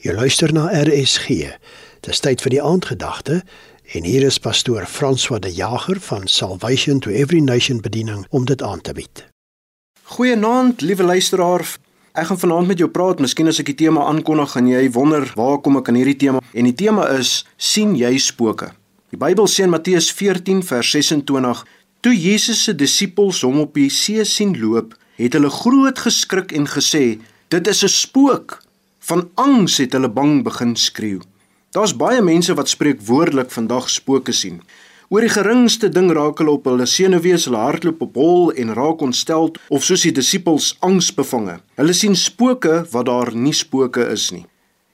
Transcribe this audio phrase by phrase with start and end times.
[0.00, 1.44] Jy luister na RSG.
[2.00, 3.42] Dis tyd vir die aandgedagte
[3.92, 8.62] en hier is pastoor François de Jager van Salvation to Every Nation bediening om dit
[8.64, 9.26] aan te bied.
[10.16, 11.66] Goeienaand, liewe luisteraar.
[12.16, 13.20] Ek gaan vanaand met jou praat.
[13.20, 16.40] Miskien as ek die tema aankondig, gaan jy wonder waar kom ek aan hierdie tema?
[16.56, 18.70] En die tema is sien jy spooke?
[19.12, 21.62] Die Bybel sê in Matteus 14 vers 26:
[22.00, 26.64] Toe Jesus se disippels hom op die see sien loop, het hulle groot geskrik en
[26.72, 27.20] gesê:
[27.52, 28.62] "Dit is 'n spook."
[29.10, 31.18] Van angs het hulle bang begin skreeu.
[31.74, 34.60] Daar's baie mense wat spreek woordelik vandag spooke sien.
[35.10, 39.02] Oor die geringste ding raak hulle op hulle senuwees, hulle hartloop op hol en raak
[39.02, 41.56] ontstel of soos die disippels angsbevange.
[41.80, 44.44] Hulle sien spooke wat daar nie spooke is nie.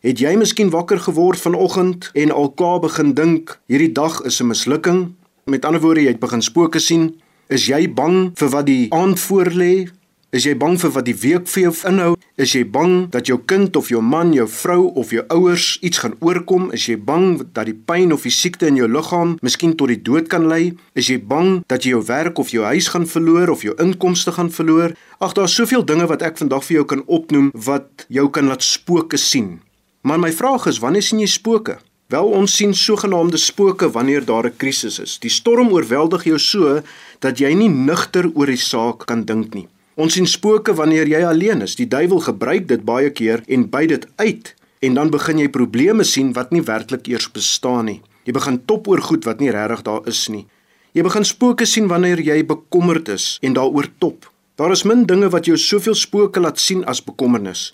[0.01, 4.49] Het jy miskien wakker geword vanoggend en al klaar begin dink hierdie dag is 'n
[4.49, 5.13] mislukking?
[5.45, 7.21] Met ander woorde, jy het begin spooke sien.
[7.49, 9.93] Is jy bang vir wat die aand voorlê?
[10.37, 12.11] Is jy bang vir wat die week vir jou inhou?
[12.37, 16.03] Is jy bang dat jou kind of jou man, jou vrou of jou ouers iets
[16.03, 16.67] gaan oorkom?
[16.77, 19.97] Is jy bang dat die pyn of die siekte in jou liggaam miskien tot die
[19.97, 20.75] dood kan lei?
[20.93, 24.35] Is jy bang dat jy jou werk of jou huis gaan verloor of jou inkomste
[24.37, 24.93] gaan verloor?
[25.25, 28.67] Ag, daar's soveel dinge wat ek vandag vir jou kan opnoem wat jou kan laat
[28.67, 29.63] spooke sien.
[30.05, 31.79] Maar my vraag is, wanneer sien jy spooke?
[32.13, 35.17] Wel ons sien sogenaamde spooke wanneer daar 'n krisis is.
[35.19, 36.83] Die storm oorweldig jou so
[37.21, 39.69] dat jy nie nugter oor die saak kan dink nie.
[39.97, 41.73] Ons sien spooke wanneer jy alleen is.
[41.79, 44.51] Die duiwel gebruik dit baie keer en by dit uit
[44.85, 48.03] en dan begin jy probleme sien wat nie werklik eers bestaan nie.
[48.29, 50.45] Jy begin top oor goed wat nie regtig daar is nie.
[50.93, 54.29] Jy begin spooke sien wanneer jy bekommerd is en daaroor top.
[54.61, 57.71] Daar is min dinge wat jou soveel spooke laat sien as bekommernis.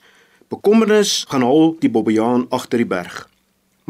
[0.46, 3.24] Bekommernis gaan haal die bobbejaan agter die berg.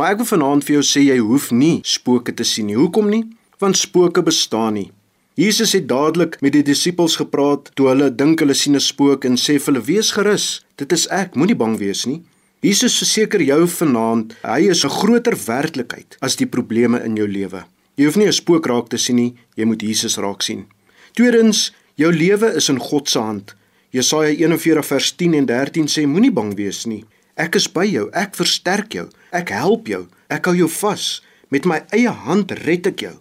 [0.00, 2.80] Maar ek wil vanaand vir jou sê jy hoef nie spooke te sien nie.
[2.80, 3.26] Hoekom nie?
[3.60, 4.88] Want spooke bestaan nie.
[5.34, 9.36] Jesus het dadelik met die disippels gepraat toe hulle dink hulle sien 'n spook en
[9.36, 12.22] sê vir hulle: "Wees gerus, dit is ek, moenie bang wees nie."
[12.60, 17.64] Jesus verseker jou vanaand, hy is 'n groter werklikheid as die probleme in jou lewe.
[17.96, 20.66] Jy hoef nie 'n spook raak te sien nie, jy moet Jesus raak sien.
[21.14, 23.54] Tweedens, jou lewe is in God se hand.
[23.90, 27.04] Jesaja 41 vers 10 en 13 sê: "Moenie bang wees nie.
[27.36, 31.22] Ek is by jou, ek versterk jou, ek help jou, ek hou jou vas.
[31.48, 33.14] Met my eie hand red ek jou."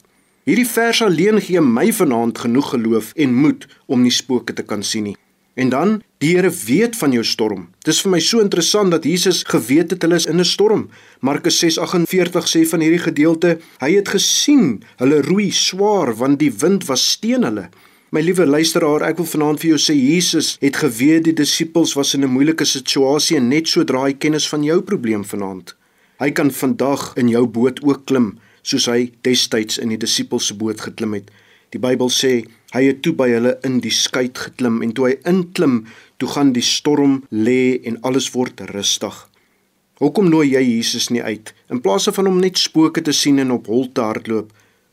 [0.51, 4.81] Hierdie vers alleen gee my vanaand genoeg geloof en moed om nie spooke te kan
[4.84, 5.13] sien nie.
[5.56, 7.69] En dan, die Here weet van jou storm.
[7.88, 10.90] Dis vir my so interessant dat Jesus geweet het hulle is in 'n storm.
[11.22, 16.85] Markus 6:48 sê van hierdie gedeelte, hy het gesien hulle roei swaar want die wind
[16.85, 17.69] was teen hulle.
[18.09, 22.13] My liewe luisteraar, ek wil vanaand vir jou sê Jesus het geweet die disippels was
[22.13, 25.75] in 'n moeilike situasie en net sodra hy kennis van jou probleem vanaand.
[26.19, 30.57] Hy kan vandag in jou boot ook klim soos hy destyds in die disippels se
[30.57, 31.31] boot geklim het.
[31.72, 32.33] Die Bybel sê
[32.75, 35.85] hy het toe by hulle in die skei geklim en toe hy inklim,
[36.19, 39.16] toe gaan die storm lê en alles word rustig.
[40.01, 43.53] Hoekom nooi jy Jesus nie uit in plaas van om net spooke te sien en
[43.53, 44.49] op hol te hardloop?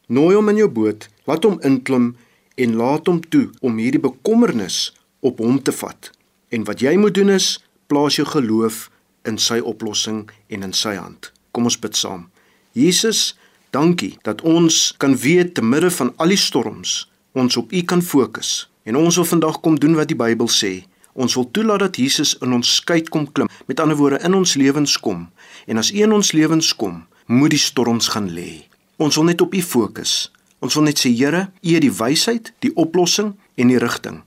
[0.09, 2.15] Nooi hom in jou boot, laat hom inklim
[2.59, 6.11] en laat hom toe om hierdie bekommernis op hom te vat.
[6.53, 7.57] En wat jy moet doen is
[7.89, 8.87] plaas jou geloof
[9.29, 11.33] in sy oplossing en in sy hand.
[11.53, 12.29] Kom ons bid saam.
[12.77, 13.35] Jesus,
[13.71, 17.05] Dankie dat ons kan weet te midde van al die storms
[17.39, 18.71] ons op U kan fokus.
[18.83, 20.89] En ons wil vandag kom doen wat die Bybel sê.
[21.13, 23.51] Ons wil toelaat dat Jesus in ons skei kom klim.
[23.67, 25.29] Met ander woorde in ons lewens kom.
[25.67, 28.65] En as U in ons lewens kom, moet die storms gaan lê.
[28.97, 30.33] Ons wil net op U fokus.
[30.65, 34.23] Ons wil net sê Here, U het die wysheid, die oplossing en die rigting.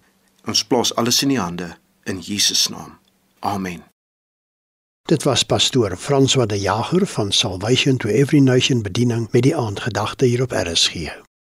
[0.47, 1.73] Ons plaas alles in U hande
[2.06, 3.00] in Jesus naam.
[3.40, 3.91] Amen.
[5.03, 10.25] Dit was pastoor François de Jager van Salvation to Every Nation bediening met die aandgedagte
[10.25, 10.95] hier op RSG.